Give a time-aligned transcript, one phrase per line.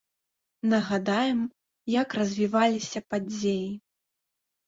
[0.69, 1.41] Нагадаем,
[1.95, 3.67] як развіваліся падзеі.